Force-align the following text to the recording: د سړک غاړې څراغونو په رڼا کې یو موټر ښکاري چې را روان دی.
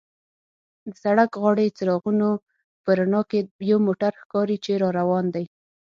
د 0.89 0.91
سړک 1.03 1.31
غاړې 1.41 1.67
څراغونو 1.77 2.29
په 2.83 2.89
رڼا 2.97 3.21
کې 3.29 3.39
یو 3.69 3.77
موټر 3.87 4.11
ښکاري 4.21 4.57
چې 4.65 4.71
را 4.81 4.89
روان 4.99 5.25
دی. 5.35 5.45